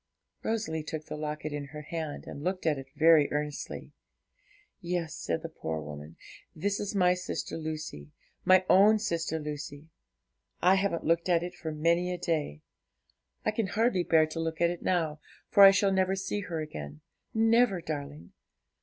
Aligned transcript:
Rosalie 0.41 0.81
took 0.81 1.05
the 1.05 1.15
locket 1.15 1.53
in 1.53 1.65
her 1.65 1.83
hand, 1.83 2.23
and 2.25 2.43
looked 2.43 2.65
at 2.65 2.79
it 2.79 2.87
very 2.95 3.31
earnestly. 3.31 3.91
'Yes,' 4.79 5.13
said 5.13 5.43
the 5.43 5.47
poor 5.47 5.79
woman, 5.79 6.17
'that 6.55 6.65
is 6.79 6.95
my 6.95 7.13
sister 7.13 7.55
Lucy 7.55 8.09
my 8.43 8.65
own 8.67 8.97
sister 8.97 9.37
Lucy. 9.37 9.89
I 10.59 10.73
haven't 10.73 11.03
looked 11.05 11.29
at 11.29 11.43
it 11.43 11.53
for 11.53 11.71
many 11.71 12.11
a 12.11 12.17
day; 12.17 12.63
I 13.45 13.51
can 13.51 13.67
hardly 13.67 14.01
bear 14.03 14.25
to 14.25 14.39
look 14.39 14.59
at 14.59 14.71
it 14.71 14.81
now, 14.81 15.19
for 15.51 15.61
I 15.61 15.69
shall 15.69 15.91
never 15.93 16.15
see 16.15 16.39
her 16.39 16.59
again 16.61 17.01
never, 17.35 17.79
darling! 17.79 18.33